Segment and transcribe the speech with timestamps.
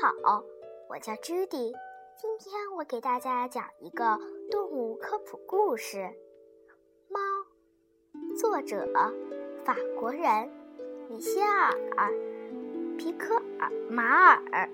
[0.00, 0.44] 好，
[0.88, 1.72] 我叫 Judy，
[2.16, 4.16] 今天我给大家讲一个
[4.48, 5.96] 动物科普故事
[7.08, 7.18] 《猫》，
[8.38, 8.86] 作者
[9.64, 10.48] 法国人
[11.08, 12.12] 米歇尔·
[12.96, 14.70] 皮科尔马尔。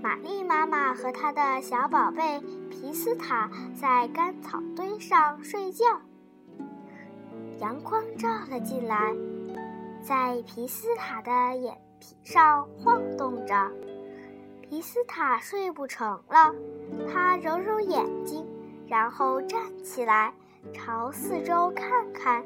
[0.00, 5.84] 玛丽妈妈和她的小宝贝皮斯塔在干草堆上睡觉，
[7.58, 9.12] 阳光照了进来。
[10.02, 13.54] 在皮斯塔的眼皮上晃动着，
[14.62, 16.54] 皮斯塔睡不成了。
[17.12, 18.46] 他揉揉眼睛，
[18.86, 20.32] 然后站起来，
[20.72, 22.44] 朝四周看看，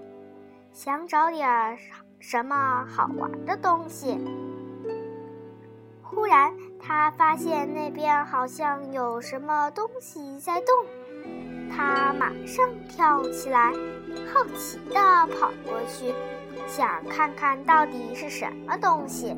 [0.72, 1.78] 想找点
[2.18, 4.18] 什么好玩的东西。
[6.02, 10.74] 忽然，他发现那边好像有什么东西在动，
[11.70, 13.72] 他马上跳起来，
[14.32, 16.12] 好奇地跑过去。
[16.66, 19.36] 想看看到底是什么东西。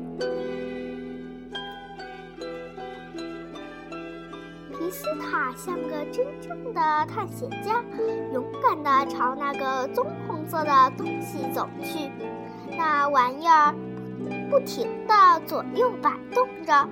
[4.71, 7.83] 皮斯塔像个真正的探险家，
[8.33, 12.09] 勇敢地朝那个棕红色的东西走去。
[12.77, 13.73] 那玩意儿
[14.49, 16.87] 不停地左右摆动着，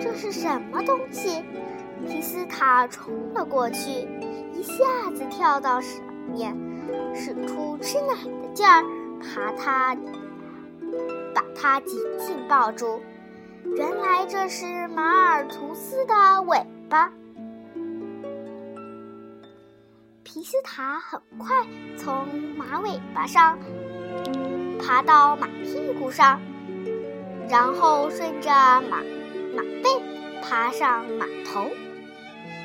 [0.00, 1.42] 这是什么东西？
[2.06, 4.08] 皮斯塔冲了过去，
[4.52, 4.84] 一下
[5.14, 6.56] 子跳到上面，
[7.14, 8.82] 使出吃奶的劲儿。
[9.20, 9.94] 爬它，
[11.34, 13.00] 把它紧紧抱住。
[13.76, 17.12] 原来这是马尔图斯的尾巴。
[20.22, 23.58] 皮斯塔很快从马尾巴上
[24.80, 26.40] 爬到马屁股上，
[27.48, 28.98] 然后顺着马
[29.56, 29.88] 马背
[30.42, 31.68] 爬上马头，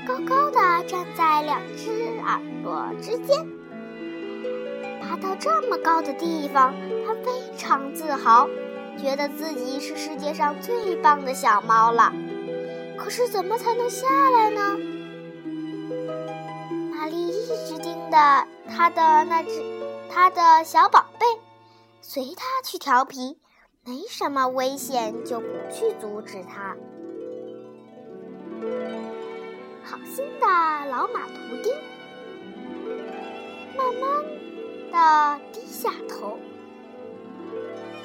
[0.06, 1.90] 高高的站在两只
[2.26, 3.48] 耳朵之间。
[5.04, 6.74] 爬到这么高的地方，
[7.06, 8.48] 它非常自豪，
[8.98, 12.12] 觉得自己是世界上最棒的小猫了。
[12.98, 14.78] 可是怎么才能下来呢？
[16.92, 19.62] 玛丽一直盯着他的那只
[20.10, 21.26] 他的小宝贝，
[22.02, 23.38] 随他去调皮，
[23.84, 26.76] 没什么危险就不去阻止他。
[29.84, 30.48] 好心的
[30.90, 31.74] 老马图丁，
[33.76, 34.43] 慢慢。
[34.94, 36.38] 的低下头，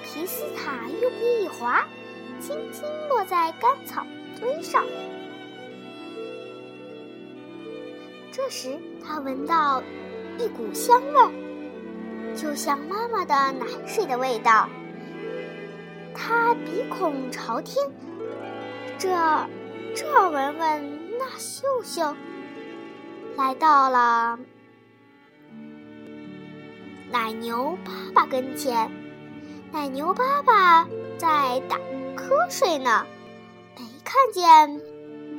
[0.02, 1.86] 皮斯塔用力一滑，
[2.40, 4.06] 轻轻落在干草
[4.40, 4.82] 堆上。
[8.32, 9.82] 这时，他闻到
[10.38, 11.30] 一股香味儿，
[12.34, 14.66] 就像妈妈的奶水的味道。
[16.14, 17.86] 他鼻孔朝天，
[18.96, 19.10] 这
[19.94, 22.16] 这闻闻，那嗅嗅，
[23.36, 24.38] 来到了。
[27.10, 28.90] 奶牛爸爸跟前，
[29.72, 30.86] 奶牛爸爸
[31.16, 31.78] 在打
[32.14, 33.06] 瞌睡呢，
[33.78, 34.78] 没看见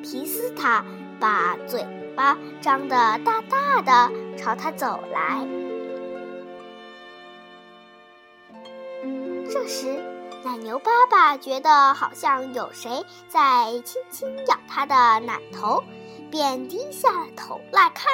[0.01, 0.83] 皮斯塔
[1.19, 1.85] 把嘴
[2.15, 5.47] 巴张得大大的朝他走来。
[9.51, 10.03] 这时，
[10.43, 15.83] 奶牛爸爸觉得好像有谁在轻轻咬他的奶头，
[16.31, 18.11] 便低下了头来看。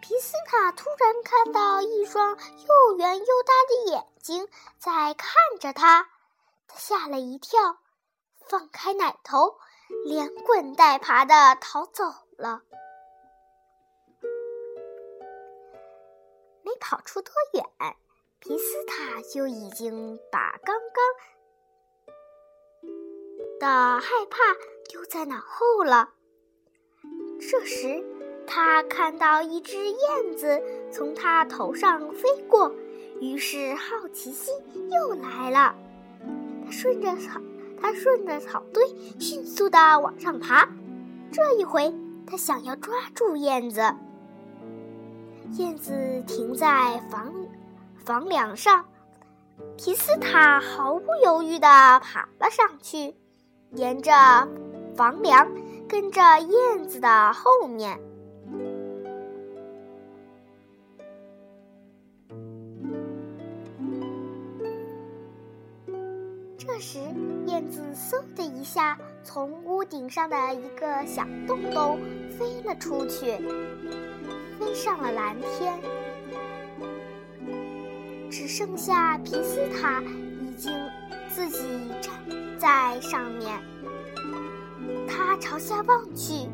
[0.00, 4.46] 皮斯他突然看到一双又圆又大的眼睛
[4.78, 6.10] 在看着他，
[6.68, 7.78] 他吓了一跳，
[8.46, 9.56] 放开奶头，
[10.04, 12.04] 连滚带爬的逃走
[12.36, 12.60] 了。
[16.62, 17.96] 没跑出多远，
[18.38, 21.02] 皮斯塔就已经把刚刚
[23.58, 24.36] 的害怕
[24.86, 26.10] 丢在脑后了。
[27.40, 28.11] 这时。
[28.46, 32.72] 他看到一只燕子从他头上飞过，
[33.20, 34.54] 于是好奇心
[34.90, 35.74] 又来了。
[36.64, 37.40] 他顺着草，
[37.80, 38.84] 他顺着草堆
[39.18, 40.68] 迅速地往上爬。
[41.30, 41.94] 这一回，
[42.26, 43.80] 他想要抓住燕子。
[45.58, 47.32] 燕子停在房
[48.04, 48.84] 房梁上，
[49.76, 51.66] 皮斯塔毫不犹豫地
[52.00, 53.14] 爬了上去，
[53.72, 54.12] 沿着
[54.96, 55.48] 房梁
[55.88, 58.00] 跟着燕子的后面。
[66.82, 66.98] 时，
[67.46, 72.00] 燕子嗖的一下从屋顶上的一个小洞洞
[72.36, 73.38] 飞了出去，
[74.58, 75.72] 飞上了蓝天。
[78.28, 80.02] 只剩下皮斯塔
[80.40, 80.72] 已经
[81.28, 81.62] 自己
[82.00, 82.12] 站
[82.58, 83.62] 在上面。
[85.06, 86.48] 他朝下望去，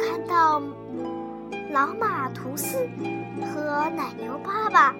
[0.00, 0.62] 看到
[1.72, 2.88] 老马图斯
[3.52, 4.96] 和奶牛爸爸，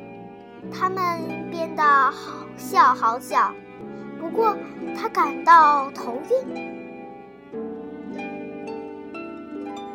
[0.70, 3.50] 他们变得好小好小。
[4.30, 4.54] 不过
[4.94, 6.54] 他感到头晕，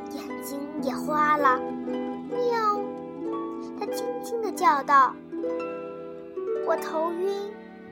[0.09, 1.59] 眼睛也花了。
[2.31, 2.81] 喵！
[3.79, 5.13] 它轻轻地叫道
[6.65, 7.29] ：“我头晕，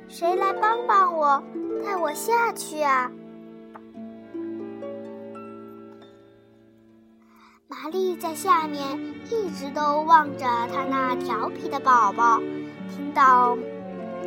[0.07, 1.43] 谁来帮帮我，
[1.85, 3.11] 带我下去啊？”
[7.67, 8.99] 玛丽在下面
[9.29, 12.39] 一直都望着他那调皮的宝宝，
[12.89, 13.55] 听到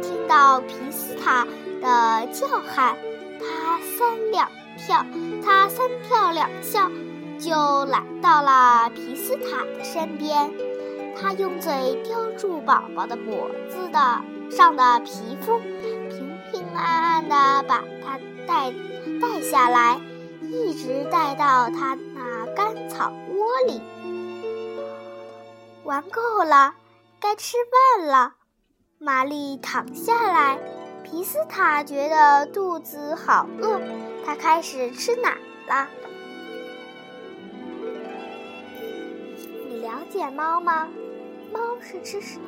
[0.01, 1.47] 听到皮斯塔
[1.85, 2.97] 的叫喊，
[3.39, 4.49] 他三两
[4.79, 5.05] 跳，
[5.45, 6.91] 他三跳两跳
[7.39, 10.51] 就来到了皮斯塔的身边。
[11.15, 18.73] 他用嘴叼住宝宝的脖子的上的皮肤，平平安安的把它带
[19.21, 20.01] 带下来，
[20.41, 23.13] 一直带到他那干草。
[23.29, 23.83] 窝里
[25.85, 26.75] 玩够了，
[27.21, 27.59] 该吃
[27.99, 28.33] 饭了。
[28.99, 30.59] 玛丽躺下来，
[31.15, 33.81] 皮斯塔觉得肚子好饿，
[34.27, 35.39] 他开始吃奶
[35.69, 35.89] 了。
[39.69, 40.89] 你了解猫吗？
[41.53, 42.41] 猫是吃食，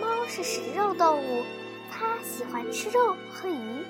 [0.00, 1.42] 猫是食肉动物，
[1.90, 3.84] 它喜欢吃肉和鱼。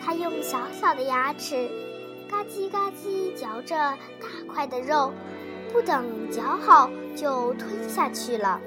[0.00, 1.68] 它用小小的牙齿，
[2.30, 5.12] 嘎叽嘎叽嚼着大块的肉。
[5.72, 8.60] 不等嚼好就吞下去了。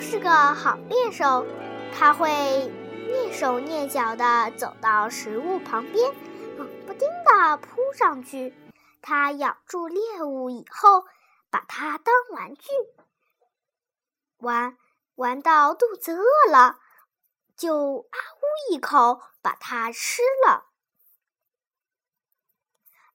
[0.00, 1.44] 是个好猎手，
[1.92, 6.12] 它会蹑手蹑脚地走到食物旁边，
[6.56, 8.54] 冷不丁地扑上去。
[9.02, 11.04] 它咬住猎物以后，
[11.50, 12.70] 把它当玩具
[14.38, 14.76] 玩，
[15.16, 16.78] 玩到肚子饿了，
[17.56, 20.70] 就啊呜一口把它吃了。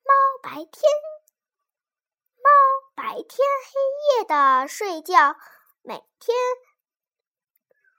[0.04, 0.82] 猫白天，
[2.38, 2.50] 猫
[2.96, 5.36] 白天黑夜的睡觉，
[5.82, 6.36] 每天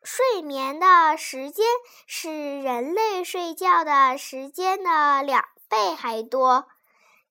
[0.06, 1.66] 睡眠的时间
[2.06, 6.68] 是人类睡觉的时间的两倍还多。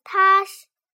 [0.03, 0.43] 它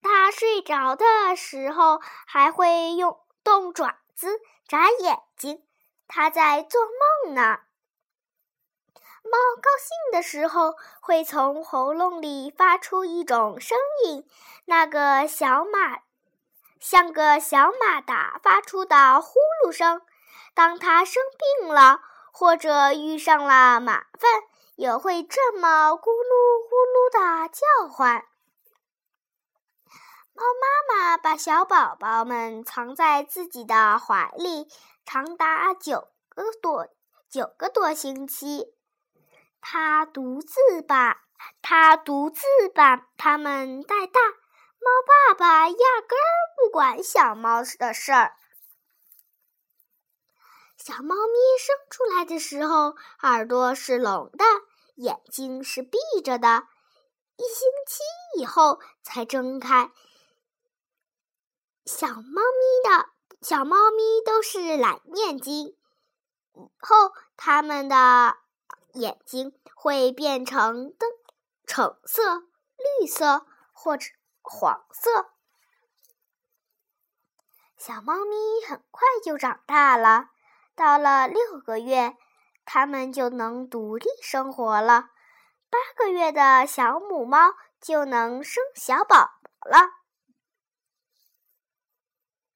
[0.03, 5.63] 它睡着的时候还会用动爪子、眨眼睛，
[6.07, 6.81] 它在做
[7.25, 7.61] 梦呢。
[9.23, 13.75] 猫高兴的时候，会从喉咙里发出一种声
[14.05, 14.23] 音，
[14.65, 16.01] 那个小马
[16.79, 20.03] 像个小马达发出的呼噜声。
[20.53, 21.21] 当它生
[21.59, 22.01] 病了，
[22.31, 24.30] 或者遇上了麻烦，
[24.75, 28.25] 也会这么咕噜咕噜的叫唤。
[30.33, 34.68] 猫妈妈把小宝宝们藏在自己的怀里，
[35.06, 36.88] 长达九个多
[37.30, 38.74] 九个多星期。
[39.62, 41.21] 他独自把，
[41.62, 42.44] 他独自
[42.74, 44.19] 把它们带大。
[44.80, 48.33] 猫爸爸压根儿不管小猫的事儿。
[50.83, 54.43] 小猫咪生出来的时候，耳朵是聋的，
[54.95, 56.67] 眼睛是闭着的，
[57.35, 58.01] 一星期
[58.39, 59.91] 以后才睁开。
[61.85, 63.09] 小猫咪的
[63.43, 65.77] 小猫咪都是蓝眼睛，
[66.53, 68.37] 以后它们的。
[68.93, 71.09] 眼睛会变成灯
[71.65, 72.39] 橙色、
[73.00, 74.07] 绿色或者
[74.41, 75.31] 黄色。
[77.77, 78.35] 小猫咪
[78.67, 80.31] 很快就长大了，
[80.81, 82.17] 到了六个月，
[82.65, 85.09] 它们就能独立生活了。
[85.69, 90.00] 八个月的小母猫就能生小宝宝了。